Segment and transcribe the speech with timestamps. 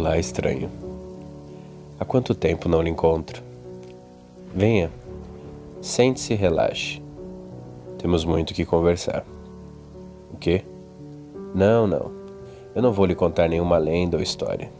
[0.00, 0.70] Olá, estranho.
[1.98, 3.42] Há quanto tempo não lhe encontro?
[4.54, 4.90] Venha,
[5.82, 7.02] sente-se e relaxe.
[7.98, 9.26] Temos muito que conversar.
[10.32, 10.64] O quê?
[11.54, 12.10] Não, não.
[12.74, 14.72] Eu não vou lhe contar nenhuma lenda ou história.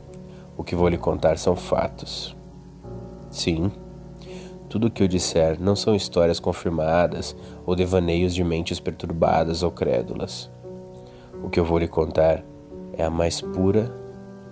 [0.57, 2.35] O que vou lhe contar são fatos.
[3.31, 3.71] Sim,
[4.71, 9.71] tudo o que eu disser não são histórias confirmadas ou devaneios de mentes perturbadas ou
[9.71, 10.51] crédulas.
[11.45, 12.43] O que eu vou lhe contar
[12.95, 14.00] é a mais pura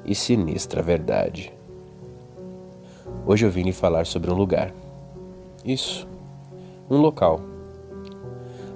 [0.08, 1.52] e sinistra verdade.
[3.26, 4.72] Hoje eu vim lhe falar sobre um lugar.
[5.62, 6.08] Isso,
[6.88, 7.42] um local.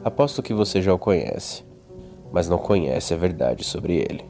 [0.05, 1.65] Aposto que você já o conhece,
[2.31, 4.27] mas não conhece a verdade sobre ele.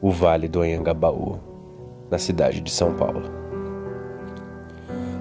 [0.00, 1.38] O Vale do Anhangabaú,
[2.10, 3.24] na cidade de São Paulo.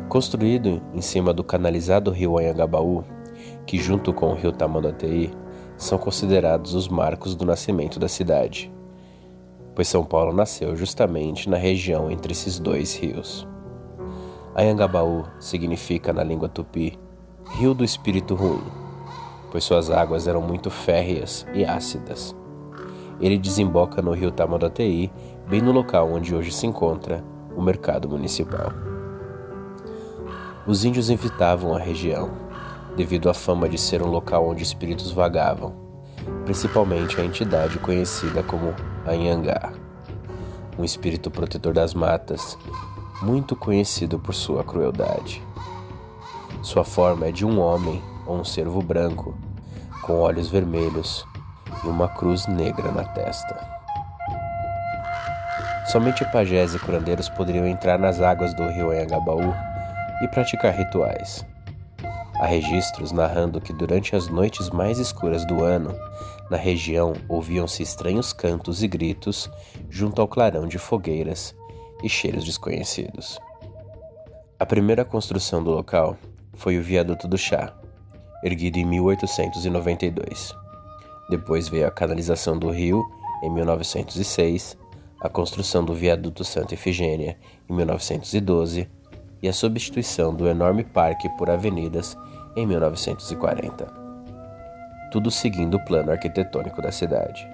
[0.07, 3.03] Construído em cima do canalizado rio Anhangabaú,
[3.65, 5.33] que junto com o rio Tamanduateí
[5.75, 8.73] são considerados os marcos do nascimento da cidade
[9.75, 13.45] pois São Paulo nasceu justamente na região entre esses dois rios.
[14.55, 16.97] Anhangabaú significa na língua tupi
[17.57, 18.63] rio do espírito ruim,
[19.51, 22.35] pois suas águas eram muito férreas e ácidas.
[23.19, 25.11] Ele desemboca no rio Tamanduateí,
[25.47, 27.23] bem no local onde hoje se encontra
[27.55, 28.71] o mercado municipal.
[30.65, 32.31] Os índios evitavam a região,
[32.95, 35.85] devido à fama de ser um local onde espíritos vagavam
[36.43, 38.73] principalmente a entidade conhecida como
[39.07, 39.71] Anhangá,
[40.77, 42.57] um espírito protetor das matas,
[43.21, 45.43] muito conhecido por sua crueldade.
[46.61, 49.35] Sua forma é de um homem ou um cervo branco,
[50.01, 51.25] com olhos vermelhos
[51.83, 53.55] e uma cruz negra na testa.
[55.85, 59.53] Somente pajés e curandeiros poderiam entrar nas águas do rio Anhangabaú
[60.23, 61.45] e praticar rituais.
[62.39, 65.95] Há registros narrando que durante as noites mais escuras do ano,
[66.49, 69.49] na região ouviam-se estranhos cantos e gritos
[69.89, 71.55] junto ao clarão de fogueiras
[72.03, 73.39] e cheiros desconhecidos.
[74.59, 76.17] A primeira construção do local
[76.53, 77.73] foi o Viaduto do Chá,
[78.43, 80.53] erguido em 1892.
[81.29, 83.03] Depois veio a canalização do rio
[83.43, 84.77] em 1906,
[85.21, 87.37] a construção do Viaduto Santa Efigênia
[87.69, 88.87] em 1912
[89.41, 92.17] e a substituição do enorme parque por avenidas
[92.55, 93.85] em 1940.
[95.11, 97.47] Tudo seguindo o plano arquitetônico da cidade.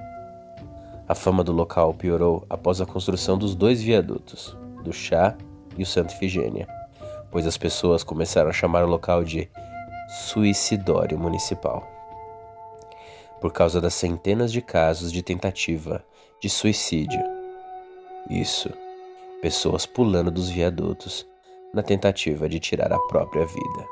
[1.07, 5.35] A fama do local piorou após a construção dos dois viadutos, do Chá
[5.77, 6.67] e o Santa Ifigênia,
[7.29, 9.49] pois as pessoas começaram a chamar o local de
[10.07, 11.87] suicidório municipal.
[13.39, 16.03] Por causa das centenas de casos de tentativa
[16.41, 17.21] de suicídio.
[18.29, 18.69] Isso,
[19.41, 21.25] pessoas pulando dos viadutos
[21.73, 23.87] na tentativa de tirar a própria vida.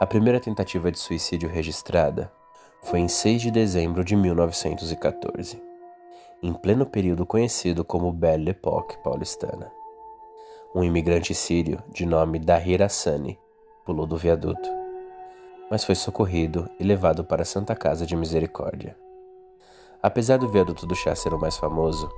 [0.00, 2.32] A primeira tentativa de suicídio registrada
[2.82, 5.62] foi em 6 de dezembro de 1914,
[6.42, 9.72] em pleno período conhecido como Belle Époque paulistana.
[10.74, 13.38] Um imigrante sírio de nome Dahir Hassani
[13.84, 14.68] pulou do viaduto,
[15.70, 18.96] mas foi socorrido e levado para a Santa Casa de Misericórdia.
[20.02, 22.10] Apesar do viaduto do chá ser o mais famoso,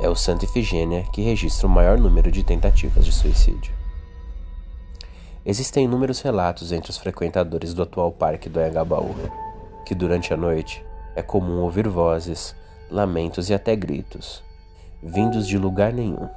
[0.00, 3.72] é o Santa Ifigênia que registra o maior número de tentativas de suicídio.
[5.46, 9.14] Existem inúmeros relatos entre os frequentadores do atual Parque do Anhangabaú,
[9.84, 10.84] que durante a noite
[11.14, 12.56] é comum ouvir vozes,
[12.90, 14.42] lamentos e até gritos,
[15.02, 16.28] vindos de lugar nenhum.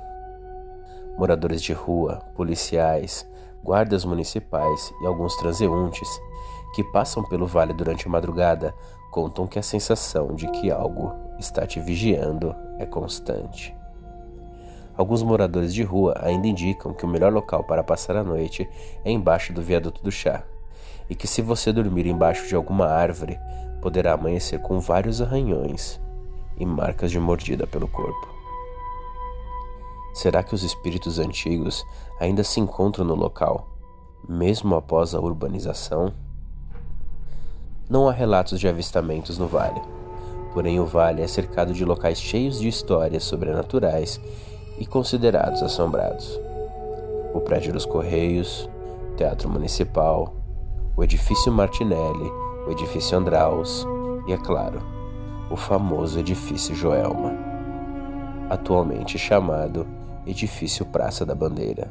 [1.17, 3.27] Moradores de rua, policiais,
[3.63, 6.07] guardas municipais e alguns transeuntes
[6.75, 8.75] que passam pelo vale durante a madrugada
[9.09, 13.75] contam que a sensação de que algo está te vigiando é constante.
[14.95, 18.67] Alguns moradores de rua ainda indicam que o melhor local para passar a noite
[19.05, 20.43] é embaixo do viaduto do chá,
[21.07, 23.39] e que se você dormir embaixo de alguma árvore,
[23.79, 26.01] poderá amanhecer com vários arranhões
[26.57, 28.27] e marcas de mordida pelo corpo.
[30.15, 31.85] Será que os espíritos antigos
[32.19, 33.69] ainda se encontram no local,
[34.27, 36.11] mesmo após a urbanização?
[37.87, 39.79] Não há relatos de avistamentos no vale
[40.57, 44.19] Porém, o vale é cercado de locais cheios de histórias sobrenaturais
[44.79, 46.41] e considerados assombrados.
[47.31, 48.67] O prédio dos Correios,
[49.11, 50.33] o Teatro Municipal,
[50.95, 52.31] o Edifício Martinelli,
[52.67, 53.85] o Edifício Andraus
[54.27, 54.81] e, é claro,
[55.51, 57.37] o famoso Edifício Joelma,
[58.49, 59.85] atualmente chamado
[60.25, 61.87] Edifício Praça da Bandeira.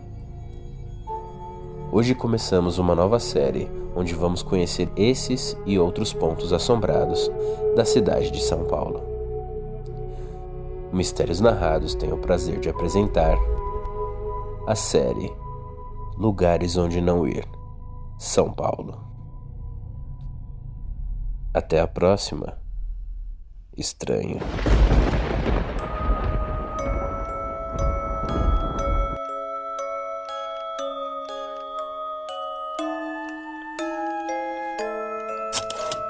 [1.92, 7.30] Hoje começamos uma nova série onde vamos conhecer esses e outros pontos assombrados
[7.74, 9.00] da cidade de São Paulo.
[10.92, 13.36] Mistérios Narrados tem o prazer de apresentar
[14.66, 15.32] a série
[16.16, 17.46] Lugares Onde Não Ir,
[18.18, 18.98] São Paulo.
[21.52, 22.58] Até a próxima,
[23.76, 24.38] estranho.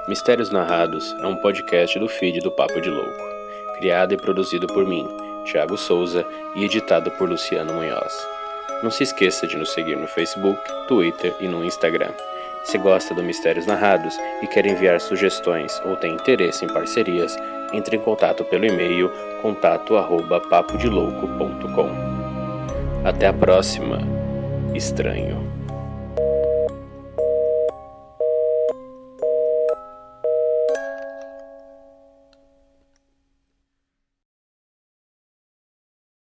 [0.09, 3.11] Mistérios Narrados é um podcast do feed do Papo de Louco,
[3.77, 5.05] criado e produzido por mim,
[5.45, 6.25] Thiago Souza,
[6.55, 8.15] e editado por Luciano Munhoz.
[8.85, 12.13] Não se esqueça de nos seguir no Facebook, Twitter e no Instagram.
[12.63, 17.37] Se gosta do Mistérios Narrados e quer enviar sugestões ou tem interesse em parcerias,
[17.73, 19.11] entre em contato pelo e-mail
[19.43, 21.91] contato@papodelouco.com.
[23.05, 23.99] Até a próxima.
[24.73, 25.66] Estranho.